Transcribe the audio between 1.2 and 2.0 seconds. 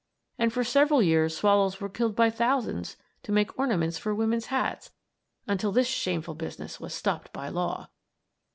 swallows were